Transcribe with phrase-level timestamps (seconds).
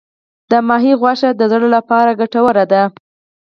[0.51, 2.81] د کب غوښه د زړه لپاره ګټوره ده.